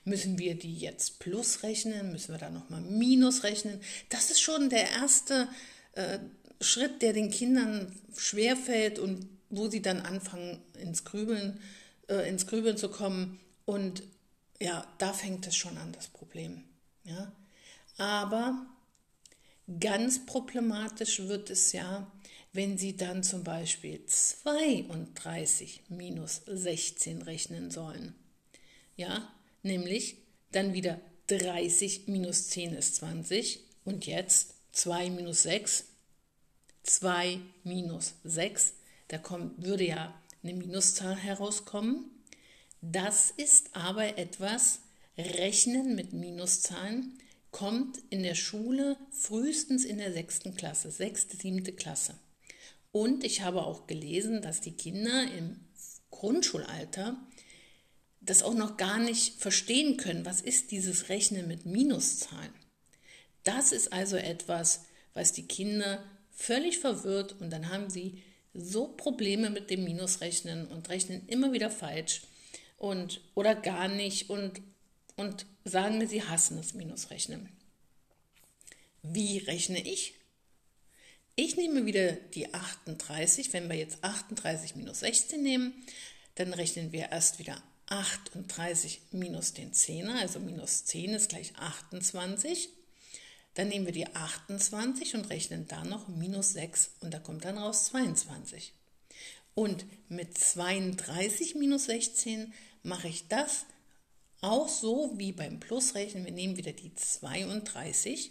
Müssen 0.03 0.39
wir 0.39 0.55
die 0.55 0.75
jetzt 0.77 1.19
plus 1.19 1.63
rechnen? 1.63 2.11
Müssen 2.11 2.33
wir 2.33 2.39
da 2.39 2.49
nochmal 2.49 2.81
minus 2.81 3.43
rechnen? 3.43 3.79
Das 4.09 4.31
ist 4.31 4.41
schon 4.41 4.69
der 4.69 4.89
erste 4.89 5.47
äh, 5.93 6.19
Schritt, 6.59 7.01
der 7.01 7.13
den 7.13 7.29
Kindern 7.29 7.95
schwerfällt 8.17 8.99
und 8.99 9.27
wo 9.49 9.69
sie 9.69 9.81
dann 9.81 10.01
anfangen 10.01 10.61
ins 10.79 11.03
Grübeln, 11.03 11.59
äh, 12.09 12.27
ins 12.27 12.47
Grübeln 12.47 12.77
zu 12.77 12.89
kommen. 12.89 13.39
Und 13.65 14.03
ja, 14.59 14.85
da 14.97 15.13
fängt 15.13 15.45
es 15.47 15.55
schon 15.55 15.77
an, 15.77 15.91
das 15.91 16.07
Problem. 16.07 16.63
Ja? 17.03 17.31
Aber 17.97 18.65
ganz 19.79 20.25
problematisch 20.25 21.19
wird 21.19 21.49
es 21.49 21.71
ja, 21.73 22.11
wenn 22.53 22.77
Sie 22.77 22.97
dann 22.97 23.23
zum 23.23 23.43
Beispiel 23.43 24.05
32 24.05 25.83
minus 25.89 26.41
16 26.45 27.21
rechnen 27.21 27.71
sollen. 27.71 28.15
Ja, 28.95 29.31
nämlich 29.63 30.17
dann 30.51 30.73
wieder 30.73 30.99
30 31.27 32.07
minus 32.07 32.49
10 32.49 32.73
ist 32.73 32.95
20 32.95 33.61
und 33.85 34.05
jetzt 34.05 34.55
2 34.73 35.09
minus 35.09 35.43
6. 35.43 35.85
2 36.83 37.39
minus 37.63 38.15
6 38.23 38.73
da 39.11 39.17
kommt, 39.17 39.61
würde 39.61 39.85
ja 39.85 40.13
eine 40.41 40.53
Minuszahl 40.53 41.17
herauskommen. 41.17 42.05
Das 42.81 43.29
ist 43.29 43.75
aber 43.75 44.17
etwas, 44.17 44.79
Rechnen 45.17 45.95
mit 45.95 46.13
Minuszahlen 46.13 47.19
kommt 47.51 47.99
in 48.09 48.23
der 48.23 48.35
Schule 48.35 48.95
frühestens 49.11 49.83
in 49.83 49.97
der 49.97 50.13
sechsten 50.13 50.55
Klasse, 50.55 50.89
sechste, 50.89 51.35
siebte 51.35 51.73
Klasse. 51.73 52.15
Und 52.91 53.23
ich 53.23 53.41
habe 53.41 53.63
auch 53.63 53.87
gelesen, 53.87 54.41
dass 54.41 54.61
die 54.61 54.73
Kinder 54.73 55.31
im 55.37 55.59
Grundschulalter 56.09 57.17
das 58.19 58.43
auch 58.43 58.53
noch 58.53 58.77
gar 58.77 58.99
nicht 58.99 59.41
verstehen 59.41 59.97
können. 59.97 60.25
Was 60.25 60.41
ist 60.41 60.71
dieses 60.71 61.09
Rechnen 61.09 61.47
mit 61.47 61.65
Minuszahlen? 61.65 62.53
Das 63.43 63.71
ist 63.71 63.91
also 63.91 64.17
etwas, 64.17 64.85
was 65.13 65.33
die 65.33 65.47
Kinder 65.47 66.03
völlig 66.31 66.79
verwirrt 66.79 67.39
und 67.39 67.49
dann 67.49 67.69
haben 67.69 67.89
sie 67.89 68.21
so 68.53 68.87
Probleme 68.87 69.49
mit 69.49 69.69
dem 69.69 69.83
Minusrechnen 69.83 70.67
und 70.67 70.89
rechnen 70.89 71.27
immer 71.27 71.53
wieder 71.53 71.71
falsch 71.71 72.21
und 72.77 73.21
oder 73.35 73.55
gar 73.55 73.87
nicht 73.87 74.29
und, 74.29 74.61
und 75.15 75.45
sagen 75.63 75.97
mir, 75.97 76.07
sie 76.07 76.23
hassen 76.23 76.57
das 76.57 76.73
Minusrechnen. 76.73 77.49
Wie 79.01 79.39
rechne 79.39 79.79
ich? 79.79 80.13
Ich 81.43 81.57
nehme 81.57 81.87
wieder 81.87 82.11
die 82.11 82.53
38, 82.53 83.51
wenn 83.51 83.67
wir 83.67 83.75
jetzt 83.75 84.03
38 84.03 84.75
minus 84.75 84.99
16 84.99 85.41
nehmen, 85.41 85.73
dann 86.35 86.53
rechnen 86.53 86.91
wir 86.91 87.09
erst 87.11 87.39
wieder 87.39 87.63
38 87.87 89.01
minus 89.09 89.51
den 89.53 89.73
10er, 89.73 90.19
also 90.19 90.39
minus 90.39 90.85
10 90.85 91.15
ist 91.15 91.29
gleich 91.29 91.55
28. 91.55 92.69
Dann 93.55 93.69
nehmen 93.69 93.87
wir 93.87 93.91
die 93.91 94.05
28 94.05 95.15
und 95.15 95.31
rechnen 95.31 95.67
da 95.67 95.83
noch 95.83 96.07
minus 96.07 96.53
6 96.53 96.91
und 96.99 97.11
da 97.11 97.17
kommt 97.17 97.43
dann 97.43 97.57
raus 97.57 97.85
22. 97.85 98.73
Und 99.55 99.83
mit 100.09 100.37
32 100.37 101.55
minus 101.55 101.85
16 101.85 102.53
mache 102.83 103.07
ich 103.07 103.27
das 103.29 103.65
auch 104.41 104.69
so 104.69 105.17
wie 105.17 105.31
beim 105.31 105.59
Plusrechnen. 105.59 106.23
Wir 106.23 106.33
nehmen 106.33 106.57
wieder 106.57 106.73
die 106.73 106.93
32, 106.93 108.29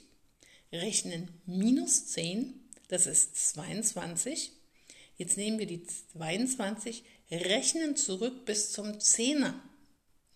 rechnen 0.73 1.29
minus 1.45 2.07
10, 2.07 2.60
das 2.91 3.07
ist 3.07 3.37
22. 3.51 4.53
Jetzt 5.17 5.37
nehmen 5.37 5.59
wir 5.59 5.67
die 5.67 5.85
22, 6.13 7.05
rechnen 7.31 7.97
zurück 7.97 8.45
bis 8.45 8.73
zum 8.73 8.87
10er. 8.93 9.55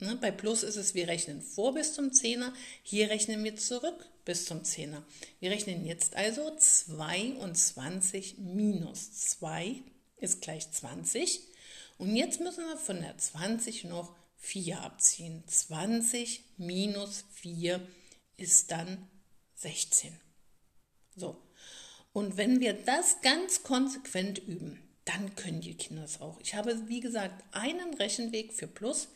Ne, 0.01 0.17
bei 0.21 0.31
Plus 0.31 0.63
ist 0.63 0.77
es, 0.77 0.95
wir 0.95 1.09
rechnen 1.09 1.41
vor 1.41 1.75
bis 1.75 1.95
zum 1.95 2.11
10er, 2.11 2.53
hier 2.83 3.11
rechnen 3.11 3.45
wir 3.45 3.57
zurück 3.57 4.09
bis 4.25 4.47
zum 4.47 4.65
Zehner. 4.65 5.05
Wir 5.41 5.51
rechnen 5.51 5.85
jetzt 5.85 6.17
also 6.17 6.55
22 6.57 8.39
minus 8.39 9.13
2 9.13 9.83
ist 10.17 10.41
gleich 10.41 10.71
20. 10.71 11.41
Und 11.99 12.17
jetzt 12.17 12.41
müssen 12.41 12.65
wir 12.65 12.77
von 12.77 13.01
der 13.01 13.17
20 13.17 13.85
noch 13.85 14.17
4 14.39 14.81
abziehen. 14.81 15.45
20 15.47 16.43
minus 16.57 17.25
4 17.35 17.87
ist 18.37 18.71
dann 18.71 19.09
16. 19.55 20.19
So. 21.15 21.44
Und 22.15 22.37
wenn 22.37 22.61
wir 22.61 22.75
das 22.75 23.21
ganz 23.23 23.65
konsequent 23.65 24.39
üben, 24.39 24.81
dann 25.05 25.35
können 25.35 25.61
die 25.61 25.75
Kinder 25.75 26.05
es 26.05 26.21
auch. 26.21 26.39
Ich 26.41 26.55
habe, 26.55 26.89
wie 26.89 27.01
gesagt, 27.01 27.43
einen 27.51 27.93
Rechenweg 27.95 28.53
für 28.53 28.69
Plus 28.69 29.09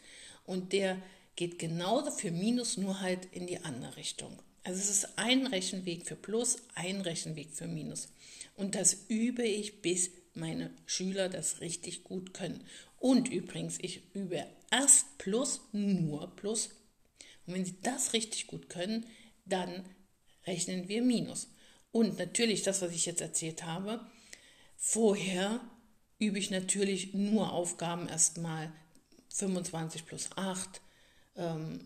und 0.45 0.73
der 0.73 1.01
geht 1.37 1.61
genauso 1.61 2.11
für 2.11 2.33
Minus, 2.33 2.77
nur 2.77 3.01
halt 3.01 3.27
in 3.31 3.47
die 3.47 3.65
andere 3.65 3.97
Richtung. 3.97 4.37
Also 4.65 4.81
es 4.81 4.91
ist 4.91 5.17
ein 5.17 5.47
Rechenweg 5.47 6.07
für 6.07 6.17
Plus, 6.17 6.57
ein 6.75 7.01
Rechenweg 7.01 7.51
für 7.53 7.69
Minus. 7.69 8.09
Und 8.57 8.75
das 8.75 9.05
übe 9.07 9.45
ich, 9.45 9.81
bis 9.81 10.11
meine 10.35 10.71
Schüler 10.85 11.29
das 11.29 11.61
richtig 11.61 12.03
gut 12.03 12.35
können. 12.35 12.65
Und 12.99 13.29
übrigens, 13.29 13.79
ich 13.81 14.03
übe 14.13 14.45
erst 14.73 15.19
Plus, 15.19 15.61
nur 15.71 16.35
Plus. 16.35 16.71
Und 17.47 17.55
wenn 17.55 17.65
sie 17.65 17.77
das 17.81 18.13
richtig 18.13 18.49
gut 18.49 18.69
können, 18.69 19.07
dann 19.45 19.85
rechnen 20.49 20.89
wir 20.89 21.01
Minus. 21.01 21.47
Und 21.93 22.19
natürlich 22.19 22.63
das, 22.63 22.83
was 22.83 22.93
ich 22.93 23.07
jetzt 23.07 23.21
erzählt 23.21 23.65
habe, 23.65 24.01
vorher 24.77 25.61
übe 26.19 26.39
ich 26.39 26.51
natürlich 26.51 27.15
nur 27.15 27.53
Aufgaben 27.53 28.09
erstmal 28.09 28.73
25 29.31 30.07
plus 30.07 30.31
8, 30.37 30.81
ähm, 31.37 31.81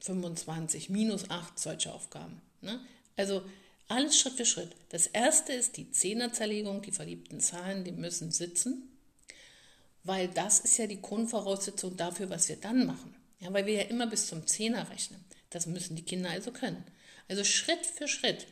25 0.00 0.90
minus 0.90 1.30
8, 1.30 1.58
solche 1.58 1.92
Aufgaben. 1.92 2.40
Ne? 2.60 2.80
Also 3.16 3.42
alles 3.88 4.18
Schritt 4.18 4.34
für 4.34 4.46
Schritt. 4.46 4.76
Das 4.90 5.06
erste 5.06 5.52
ist 5.52 5.76
die 5.76 5.90
Zehnerzerlegung, 5.90 6.82
die 6.82 6.92
verliebten 6.92 7.40
Zahlen, 7.40 7.84
die 7.84 7.92
müssen 7.92 8.30
sitzen, 8.30 8.96
weil 10.04 10.28
das 10.28 10.60
ist 10.60 10.78
ja 10.78 10.86
die 10.86 11.02
Grundvoraussetzung 11.02 11.96
dafür, 11.96 12.30
was 12.30 12.48
wir 12.48 12.56
dann 12.56 12.86
machen. 12.86 13.14
Ja, 13.40 13.52
weil 13.52 13.66
wir 13.66 13.74
ja 13.74 13.82
immer 13.82 14.06
bis 14.06 14.26
zum 14.26 14.46
Zehner 14.46 14.90
rechnen. 14.90 15.24
Das 15.48 15.66
müssen 15.66 15.96
die 15.96 16.04
Kinder 16.04 16.30
also 16.30 16.52
können. 16.52 16.84
Also 17.28 17.42
Schritt 17.42 17.84
für 17.86 18.06
Schritt. 18.06 18.46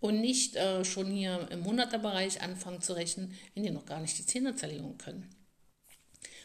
Und 0.00 0.20
nicht 0.20 0.56
äh, 0.56 0.84
schon 0.84 1.10
hier 1.10 1.48
im 1.50 1.64
Hunderterbereich 1.64 2.42
anfangen 2.42 2.82
zu 2.82 2.92
rechnen, 2.92 3.34
wenn 3.54 3.62
die 3.64 3.70
noch 3.70 3.86
gar 3.86 4.00
nicht 4.00 4.18
die 4.18 4.26
Zehnerzerlegung 4.26 4.98
können. 4.98 5.34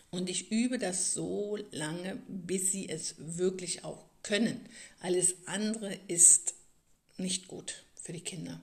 Und 0.09 0.29
ich 0.29 0.51
übe 0.51 0.77
das 0.77 1.13
so 1.13 1.57
lange, 1.71 2.21
bis 2.27 2.71
sie 2.71 2.89
es 2.89 3.15
wirklich 3.17 3.83
auch 3.83 4.05
können. 4.23 4.67
Alles 4.99 5.35
andere 5.47 5.97
ist 6.07 6.53
nicht 7.17 7.47
gut 7.47 7.85
für 7.95 8.13
die 8.13 8.21
Kinder. 8.21 8.61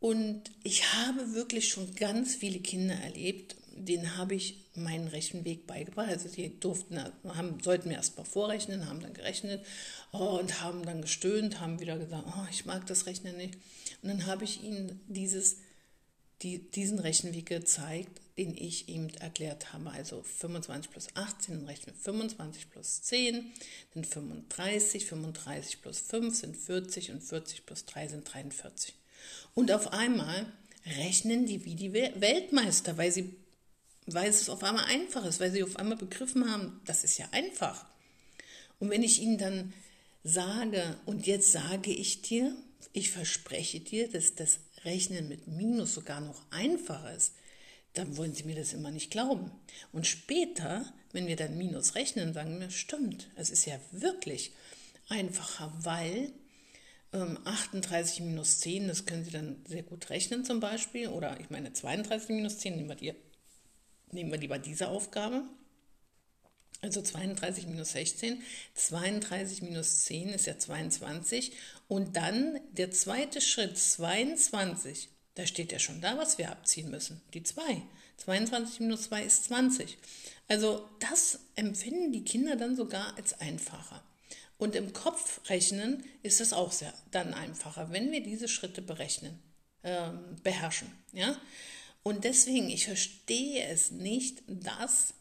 Und 0.00 0.50
ich 0.62 0.94
habe 0.94 1.34
wirklich 1.34 1.68
schon 1.68 1.94
ganz 1.94 2.36
viele 2.36 2.60
Kinder 2.60 2.94
erlebt, 2.94 3.56
denen 3.72 4.16
habe 4.16 4.34
ich 4.34 4.64
meinen 4.78 5.08
rechten 5.08 5.44
Weg 5.44 5.66
beigebracht. 5.66 6.08
Also 6.08 6.28
die 6.28 6.58
durften, 6.60 6.98
haben, 7.24 7.60
sollten 7.62 7.88
mir 7.88 7.94
erst 7.94 8.16
mal 8.16 8.24
vorrechnen, 8.24 8.88
haben 8.88 9.00
dann 9.00 9.14
gerechnet 9.14 9.64
oh, 10.12 10.38
und 10.38 10.62
haben 10.62 10.84
dann 10.84 11.02
gestöhnt, 11.02 11.60
haben 11.60 11.80
wieder 11.80 11.98
gesagt, 11.98 12.24
oh, 12.26 12.46
ich 12.50 12.64
mag 12.64 12.86
das 12.86 13.06
Rechnen 13.06 13.36
nicht. 13.36 13.54
Und 14.02 14.08
dann 14.08 14.26
habe 14.26 14.44
ich 14.44 14.62
ihnen 14.62 15.00
dieses, 15.08 15.58
die, 16.42 16.70
diesen 16.70 16.98
Rechenweg 16.98 17.46
gezeigt, 17.46 18.20
den 18.38 18.56
ich 18.56 18.88
ihm 18.88 19.08
erklärt 19.20 19.72
habe. 19.72 19.90
Also 19.90 20.22
25 20.22 20.90
plus 20.90 21.08
18, 21.14 21.56
dann 21.56 21.66
rechnen 21.66 21.94
wir 21.94 22.02
25 22.02 22.70
plus 22.70 23.02
10, 23.02 23.52
sind 23.92 24.06
35, 24.06 25.06
35 25.06 25.82
plus 25.82 25.98
5 25.98 26.36
sind 26.36 26.56
40 26.56 27.10
und 27.10 27.22
40 27.22 27.66
plus 27.66 27.84
3 27.86 28.08
sind 28.08 28.32
43. 28.32 28.94
Und 29.54 29.72
auf 29.72 29.92
einmal 29.92 30.52
rechnen 30.98 31.46
die 31.46 31.64
wie 31.64 31.74
die 31.74 31.92
Weltmeister, 31.92 32.96
weil, 32.96 33.10
sie, 33.10 33.34
weil 34.14 34.30
es 34.30 34.48
auf 34.48 34.62
einmal 34.62 34.84
einfach 34.86 35.24
ist, 35.24 35.40
weil 35.40 35.50
sie 35.50 35.62
auf 35.62 35.76
einmal 35.76 35.96
begriffen 35.96 36.50
haben, 36.50 36.80
das 36.84 37.04
ist 37.04 37.18
ja 37.18 37.28
einfach. 37.32 37.86
Und 38.78 38.90
wenn 38.90 39.02
ich 39.02 39.20
ihnen 39.20 39.38
dann 39.38 39.72
sage, 40.24 40.98
und 41.06 41.26
jetzt 41.26 41.52
sage 41.52 41.90
ich 41.90 42.22
dir, 42.22 42.54
ich 42.92 43.10
verspreche 43.10 43.80
dir, 43.80 44.08
dass 44.08 44.34
das 44.34 44.60
Rechnen 44.84 45.28
mit 45.28 45.46
Minus 45.48 45.94
sogar 45.94 46.20
noch 46.20 46.42
einfacher 46.50 47.14
ist, 47.14 47.34
dann 47.94 48.16
wollen 48.16 48.34
sie 48.34 48.44
mir 48.44 48.54
das 48.54 48.72
immer 48.72 48.90
nicht 48.90 49.10
glauben. 49.10 49.50
Und 49.92 50.06
später, 50.06 50.92
wenn 51.12 51.26
wir 51.26 51.36
dann 51.36 51.58
Minus 51.58 51.94
rechnen, 51.94 52.32
sagen 52.32 52.60
wir, 52.60 52.70
stimmt, 52.70 53.28
es 53.34 53.50
ist 53.50 53.64
ja 53.64 53.78
wirklich 53.92 54.52
einfacher, 55.08 55.72
weil 55.80 56.32
38 57.12 58.20
ähm, 58.20 58.26
minus 58.26 58.60
10, 58.60 58.88
das 58.88 59.06
können 59.06 59.24
Sie 59.24 59.30
dann 59.30 59.56
sehr 59.66 59.82
gut 59.82 60.10
rechnen 60.10 60.44
zum 60.44 60.60
Beispiel. 60.60 61.08
Oder 61.08 61.40
ich 61.40 61.48
meine 61.48 61.72
32 61.72 62.28
minus 62.30 62.58
10, 62.58 62.76
nehmen 62.76 62.88
wir, 62.88 62.96
die, 62.96 63.14
nehmen 64.12 64.30
wir 64.30 64.38
lieber 64.38 64.58
diese 64.58 64.88
Aufgabe. 64.88 65.44
Also 66.80 67.02
32 67.02 67.66
minus 67.66 67.92
16. 67.92 68.42
32 68.74 69.62
minus 69.62 70.04
10 70.04 70.28
ist 70.30 70.46
ja 70.46 70.58
22. 70.58 71.52
Und 71.88 72.16
dann 72.16 72.60
der 72.72 72.90
zweite 72.90 73.40
Schritt, 73.40 73.76
22. 73.76 75.08
Da 75.34 75.46
steht 75.46 75.72
ja 75.72 75.78
schon 75.78 76.00
da, 76.00 76.16
was 76.18 76.38
wir 76.38 76.50
abziehen 76.50 76.90
müssen. 76.90 77.20
Die 77.34 77.42
2. 77.42 77.82
22 78.18 78.80
minus 78.80 79.04
2 79.04 79.22
ist 79.24 79.44
20. 79.44 79.98
Also 80.48 80.88
das 81.00 81.40
empfinden 81.56 82.12
die 82.12 82.24
Kinder 82.24 82.56
dann 82.56 82.76
sogar 82.76 83.16
als 83.16 83.40
einfacher. 83.40 84.02
Und 84.56 84.74
im 84.74 84.92
Kopf 84.92 85.40
rechnen 85.48 86.04
ist 86.22 86.40
es 86.40 86.52
auch 86.52 86.72
sehr 86.72 86.92
dann 87.12 87.32
einfacher, 87.32 87.92
wenn 87.92 88.10
wir 88.10 88.22
diese 88.22 88.48
Schritte 88.48 88.82
berechnen, 88.82 89.38
äh, 89.82 90.10
beherrschen. 90.42 90.90
Ja? 91.12 91.36
Und 92.08 92.24
deswegen, 92.24 92.70
ich 92.70 92.86
verstehe 92.86 93.64
es 93.64 93.90
nicht, 93.90 94.42
dass 94.46 95.12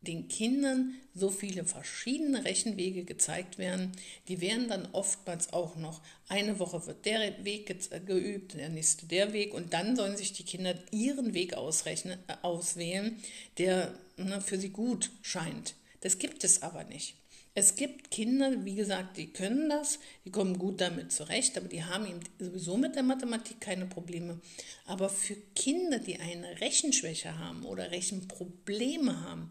den 0.00 0.28
Kindern 0.28 0.94
so 1.12 1.28
viele 1.28 1.64
verschiedene 1.64 2.44
Rechenwege 2.44 3.02
gezeigt 3.02 3.58
werden. 3.58 3.90
Die 4.28 4.40
werden 4.40 4.68
dann 4.68 4.86
oftmals 4.92 5.52
auch 5.52 5.74
noch, 5.74 6.00
eine 6.28 6.60
Woche 6.60 6.86
wird 6.86 7.04
der 7.04 7.44
Weg 7.44 7.66
geübt, 8.06 8.54
der 8.54 8.68
nächste 8.68 9.06
der 9.06 9.32
Weg 9.32 9.52
und 9.52 9.72
dann 9.72 9.96
sollen 9.96 10.16
sich 10.16 10.32
die 10.32 10.44
Kinder 10.44 10.76
ihren 10.92 11.34
Weg 11.34 11.54
ausrechnen, 11.54 12.20
äh, 12.28 12.34
auswählen, 12.42 13.20
der 13.58 13.92
ne, 14.16 14.40
für 14.40 14.56
sie 14.56 14.70
gut 14.70 15.10
scheint. 15.22 15.74
Das 16.00 16.18
gibt 16.18 16.44
es 16.44 16.62
aber 16.62 16.84
nicht. 16.84 17.16
Es 17.54 17.74
gibt 17.74 18.12
Kinder, 18.12 18.64
wie 18.64 18.76
gesagt, 18.76 19.16
die 19.16 19.32
können 19.32 19.68
das, 19.68 19.98
die 20.24 20.30
kommen 20.30 20.56
gut 20.56 20.80
damit 20.80 21.10
zurecht, 21.10 21.58
aber 21.58 21.66
die 21.66 21.82
haben 21.82 22.06
eben 22.06 22.20
sowieso 22.38 22.76
mit 22.76 22.94
der 22.94 23.02
Mathematik 23.02 23.60
keine 23.60 23.86
Probleme. 23.86 24.40
Aber 24.86 25.08
für 25.08 25.34
Kinder, 25.56 25.98
die 25.98 26.20
eine 26.20 26.60
Rechenschwäche 26.60 27.38
haben 27.38 27.64
oder 27.64 27.90
Rechenprobleme 27.90 29.22
haben, 29.22 29.50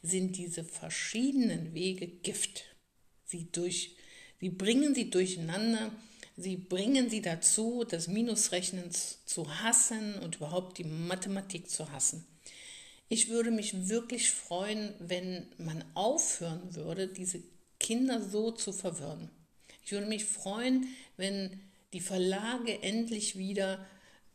sind 0.00 0.36
diese 0.36 0.62
verschiedenen 0.62 1.74
Wege 1.74 2.06
Gift. 2.06 2.64
Sie, 3.24 3.50
durch, 3.50 3.96
sie 4.38 4.50
bringen 4.50 4.94
sie 4.94 5.10
durcheinander, 5.10 5.90
sie 6.36 6.56
bringen 6.56 7.10
sie 7.10 7.20
dazu, 7.20 7.82
das 7.82 8.06
Minusrechnen 8.06 8.90
zu 8.92 9.60
hassen 9.60 10.14
und 10.20 10.36
überhaupt 10.36 10.78
die 10.78 10.84
Mathematik 10.84 11.68
zu 11.68 11.90
hassen. 11.90 12.24
Ich 13.12 13.28
würde 13.28 13.50
mich 13.50 13.88
wirklich 13.88 14.30
freuen, 14.30 14.94
wenn 15.00 15.48
man 15.58 15.84
aufhören 15.94 16.76
würde, 16.76 17.08
diese 17.08 17.42
Kinder 17.80 18.22
so 18.22 18.52
zu 18.52 18.72
verwirren. 18.72 19.30
Ich 19.84 19.90
würde 19.90 20.06
mich 20.06 20.24
freuen, 20.24 20.86
wenn 21.16 21.58
die 21.92 22.00
Verlage 22.00 22.84
endlich 22.84 23.36
wieder 23.36 23.84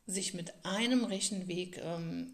sich 0.08 0.34
mit 0.34 0.54
einem 0.66 1.06
Rechenweg, 1.06 1.78
ähm, 1.82 2.34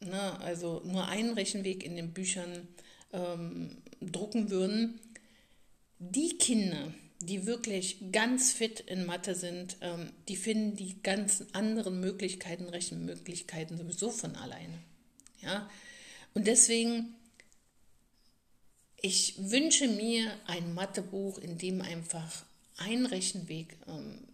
na, 0.00 0.38
also 0.38 0.80
nur 0.86 1.06
einen 1.06 1.34
Rechenweg 1.34 1.84
in 1.84 1.96
den 1.96 2.14
Büchern 2.14 2.66
ähm, 3.12 3.76
drucken 4.00 4.48
würden. 4.48 4.98
Die 5.98 6.38
Kinder, 6.38 6.94
die 7.20 7.44
wirklich 7.44 8.10
ganz 8.10 8.52
fit 8.52 8.80
in 8.80 9.04
Mathe 9.04 9.34
sind, 9.34 9.76
ähm, 9.82 10.12
die 10.28 10.36
finden 10.36 10.76
die 10.76 11.02
ganz 11.02 11.44
anderen 11.52 12.00
Möglichkeiten, 12.00 12.70
Rechenmöglichkeiten 12.70 13.76
sowieso 13.76 14.10
von 14.10 14.34
alleine. 14.34 14.78
Ja? 15.40 15.68
Und 16.34 16.46
deswegen, 16.46 17.16
ich 18.96 19.34
wünsche 19.38 19.88
mir 19.88 20.32
ein 20.46 20.74
Mathebuch, 20.74 21.38
in 21.38 21.58
dem 21.58 21.80
einfach 21.80 22.44
ein 22.76 23.06
Rechenweg 23.06 23.76
ähm, 23.86 24.28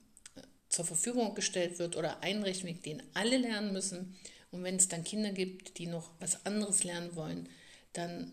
zur 0.69 0.85
Verfügung 0.85 1.35
gestellt 1.35 1.79
wird 1.79 1.97
oder 1.97 2.23
ein 2.23 2.43
Rechenweg, 2.43 2.83
den 2.83 3.03
alle 3.15 3.39
lernen 3.39 3.73
müssen. 3.73 4.17
Und 4.51 4.63
wenn 4.65 4.77
es 4.77 4.89
dann 4.89 5.05
Kinder 5.05 5.33
gibt, 5.33 5.79
die 5.79 5.87
noch 5.87 6.11
was 6.21 6.45
anderes 6.47 6.85
lernen 6.85 7.17
wollen, 7.17 7.49
dann 7.93 8.33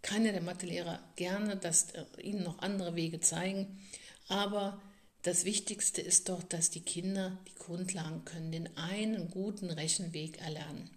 kann 0.00 0.24
ja 0.24 0.32
der 0.32 0.42
Mathelehrer 0.42 1.00
gerne 1.16 1.56
das, 1.56 1.92
äh, 1.92 2.04
ihnen 2.20 2.42
noch 2.42 2.58
andere 2.58 2.96
Wege 2.96 3.20
zeigen. 3.20 3.80
Aber 4.28 4.80
das 5.22 5.44
Wichtigste 5.44 6.00
ist 6.00 6.28
doch, 6.28 6.42
dass 6.42 6.70
die 6.70 6.80
Kinder 6.80 7.38
die 7.46 7.54
Grundlagen 7.54 8.24
können, 8.24 8.50
den 8.50 8.76
einen 8.76 9.30
guten 9.30 9.70
Rechenweg 9.70 10.40
erlernen 10.40 10.90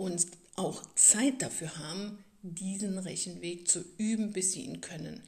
und 0.00 0.26
auch 0.56 0.82
Zeit 0.94 1.42
dafür 1.42 1.76
haben, 1.76 2.24
diesen 2.40 2.96
Rechenweg 2.96 3.68
zu 3.68 3.84
üben, 3.98 4.32
bis 4.32 4.52
sie 4.52 4.62
ihn 4.62 4.80
können. 4.80 5.22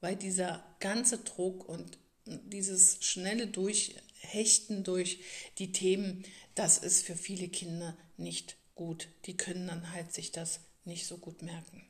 Weil 0.00 0.16
dieser 0.16 0.64
ganze 0.80 1.18
Druck 1.18 1.68
und 1.68 1.98
dieses 2.24 2.96
schnelle 3.04 3.46
Durchhechten 3.46 4.84
durch 4.84 5.20
die 5.58 5.72
Themen, 5.72 6.24
das 6.54 6.78
ist 6.78 7.04
für 7.04 7.14
viele 7.14 7.48
Kinder 7.48 7.94
nicht 8.16 8.56
gut. 8.74 9.08
Die 9.26 9.36
können 9.36 9.66
dann 9.66 9.92
halt 9.92 10.14
sich 10.14 10.32
das 10.32 10.60
nicht 10.86 11.06
so 11.06 11.18
gut 11.18 11.42
merken. 11.42 11.84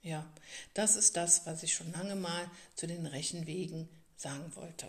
Ja, 0.00 0.32
das 0.72 0.96
ist 0.96 1.14
das, 1.18 1.44
was 1.44 1.62
ich 1.62 1.74
schon 1.74 1.92
lange 1.92 2.16
mal 2.16 2.50
zu 2.74 2.86
den 2.86 3.04
Rechenwegen 3.04 3.90
sagen 4.16 4.50
wollte. 4.56 4.88